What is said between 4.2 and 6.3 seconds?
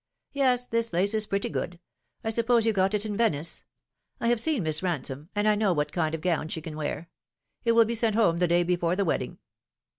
have seen Miss Bansome, and I know what kind of